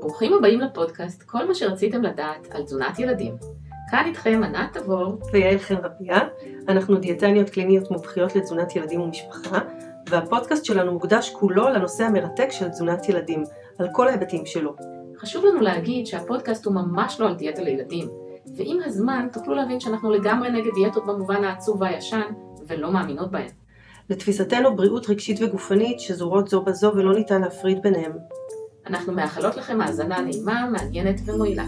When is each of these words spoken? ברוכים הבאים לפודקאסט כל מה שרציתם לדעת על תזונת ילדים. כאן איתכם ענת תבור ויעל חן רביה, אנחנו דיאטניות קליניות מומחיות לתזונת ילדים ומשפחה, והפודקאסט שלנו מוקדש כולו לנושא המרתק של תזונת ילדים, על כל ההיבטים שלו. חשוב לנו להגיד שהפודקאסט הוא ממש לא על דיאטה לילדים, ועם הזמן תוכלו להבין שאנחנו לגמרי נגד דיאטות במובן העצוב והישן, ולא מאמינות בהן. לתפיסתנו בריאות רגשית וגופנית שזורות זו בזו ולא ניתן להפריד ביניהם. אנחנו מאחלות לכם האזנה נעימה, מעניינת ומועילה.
ברוכים 0.00 0.32
הבאים 0.38 0.60
לפודקאסט 0.60 1.22
כל 1.22 1.48
מה 1.48 1.54
שרציתם 1.54 2.02
לדעת 2.02 2.48
על 2.50 2.62
תזונת 2.62 2.98
ילדים. 2.98 3.36
כאן 3.90 4.02
איתכם 4.06 4.40
ענת 4.44 4.76
תבור 4.76 5.18
ויעל 5.32 5.58
חן 5.58 5.74
רביה, 5.74 6.18
אנחנו 6.68 6.96
דיאטניות 6.96 7.50
קליניות 7.50 7.90
מומחיות 7.90 8.36
לתזונת 8.36 8.76
ילדים 8.76 9.00
ומשפחה, 9.00 9.58
והפודקאסט 10.08 10.64
שלנו 10.64 10.92
מוקדש 10.92 11.30
כולו 11.30 11.68
לנושא 11.68 12.04
המרתק 12.04 12.50
של 12.50 12.68
תזונת 12.68 13.08
ילדים, 13.08 13.44
על 13.78 13.88
כל 13.92 14.08
ההיבטים 14.08 14.46
שלו. 14.46 14.76
חשוב 15.18 15.44
לנו 15.44 15.60
להגיד 15.60 16.06
שהפודקאסט 16.06 16.66
הוא 16.66 16.74
ממש 16.74 17.20
לא 17.20 17.26
על 17.26 17.34
דיאטה 17.34 17.62
לילדים, 17.62 18.08
ועם 18.56 18.78
הזמן 18.84 19.28
תוכלו 19.32 19.54
להבין 19.54 19.80
שאנחנו 19.80 20.10
לגמרי 20.10 20.50
נגד 20.50 20.70
דיאטות 20.74 21.06
במובן 21.06 21.44
העצוב 21.44 21.80
והישן, 21.80 22.32
ולא 22.66 22.92
מאמינות 22.92 23.30
בהן. 23.30 23.63
לתפיסתנו 24.10 24.76
בריאות 24.76 25.10
רגשית 25.10 25.38
וגופנית 25.42 26.00
שזורות 26.00 26.48
זו 26.48 26.62
בזו 26.62 26.92
ולא 26.94 27.14
ניתן 27.14 27.40
להפריד 27.40 27.82
ביניהם. 27.82 28.12
אנחנו 28.86 29.12
מאחלות 29.12 29.56
לכם 29.56 29.80
האזנה 29.80 30.20
נעימה, 30.20 30.68
מעניינת 30.72 31.20
ומועילה. 31.26 31.64